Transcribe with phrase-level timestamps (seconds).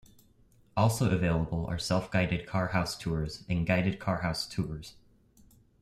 [0.75, 4.95] Also available are self-guided car house tours and guided car house tours.